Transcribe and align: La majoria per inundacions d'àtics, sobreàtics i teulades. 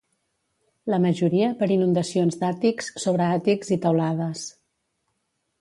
La 0.93 0.99
majoria 1.03 1.49
per 1.59 1.67
inundacions 1.75 2.39
d'àtics, 2.45 2.91
sobreàtics 3.05 3.73
i 3.77 3.81
teulades. 3.87 4.49